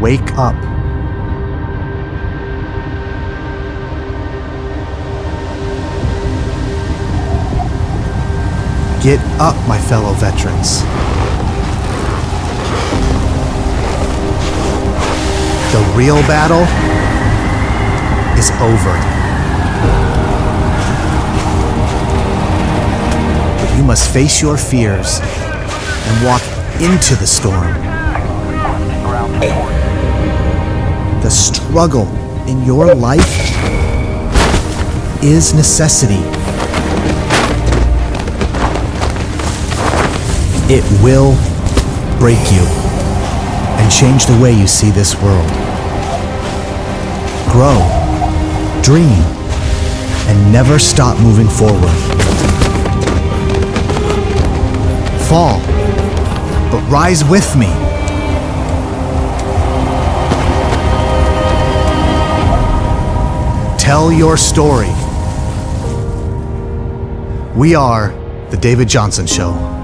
wake 0.00 0.32
up. 0.38 0.54
Get 9.02 9.20
up, 9.40 9.56
my 9.68 9.78
fellow 9.78 10.12
veterans. 10.14 10.80
The 15.72 15.94
real 15.96 16.20
battle 16.26 16.64
is 18.38 18.50
over. 18.60 18.96
But 23.58 23.76
you 23.76 23.84
must 23.84 24.12
face 24.12 24.40
your 24.42 24.56
fears 24.56 25.20
and 25.22 26.24
walk 26.24 26.42
into 26.80 27.14
the 27.16 27.26
storm. 27.26 28.09
Struggle 31.40 32.06
in 32.46 32.62
your 32.64 32.94
life 32.94 33.56
is 35.22 35.54
necessity. 35.54 36.22
It 40.72 40.84
will 41.02 41.32
break 42.18 42.38
you 42.52 42.64
and 43.80 43.90
change 43.90 44.26
the 44.26 44.38
way 44.40 44.52
you 44.52 44.66
see 44.66 44.90
this 44.90 45.14
world. 45.22 45.50
Grow, 47.50 47.80
dream, 48.82 49.24
and 50.28 50.52
never 50.52 50.78
stop 50.78 51.18
moving 51.20 51.48
forward. 51.48 51.96
Fall, 55.28 55.58
but 56.70 56.86
rise 56.90 57.24
with 57.24 57.56
me. 57.56 57.89
Tell 63.90 64.12
your 64.12 64.36
story. 64.36 64.86
We 67.56 67.74
are 67.74 68.12
The 68.50 68.56
David 68.56 68.88
Johnson 68.88 69.26
Show. 69.26 69.79